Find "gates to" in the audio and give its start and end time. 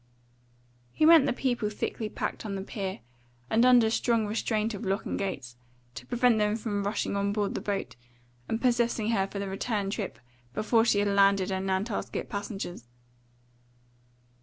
5.19-6.07